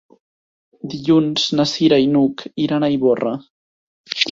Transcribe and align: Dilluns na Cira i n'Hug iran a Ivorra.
Dilluns 0.93 1.43
na 1.59 1.67
Cira 1.73 2.01
i 2.05 2.09
n'Hug 2.15 2.47
iran 2.67 2.87
a 2.87 2.93
Ivorra. 2.97 3.37